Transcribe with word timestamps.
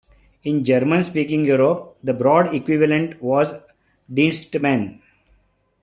In 0.43 0.65
German-speaking 0.65 1.45
Europe, 1.45 1.95
the 2.03 2.11
broad 2.15 2.55
equivalent 2.55 3.21
was 3.21 3.51
a 3.53 3.63
"Dienstmann". 4.11 4.99